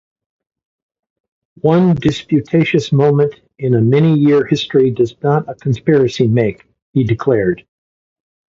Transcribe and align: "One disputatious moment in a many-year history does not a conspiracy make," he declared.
"One 1.61 1.93
disputatious 1.93 2.91
moment 2.91 3.35
in 3.59 3.75
a 3.75 3.81
many-year 3.81 4.47
history 4.47 4.89
does 4.89 5.13
not 5.21 5.47
a 5.47 5.53
conspiracy 5.53 6.25
make," 6.27 6.65
he 6.91 7.03
declared. 7.03 7.67